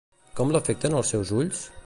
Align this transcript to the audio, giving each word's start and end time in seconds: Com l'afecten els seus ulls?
Com 0.39 0.53
l'afecten 0.55 0.97
els 1.03 1.13
seus 1.15 1.37
ulls? 1.43 1.63